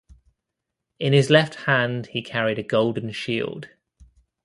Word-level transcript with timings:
In 0.97 1.13
his 1.13 1.29
left 1.29 1.53
hand 1.69 2.07
he 2.07 2.23
carried 2.23 2.57
a 2.57 2.63
golden 2.63 3.11
shield. 3.11 3.69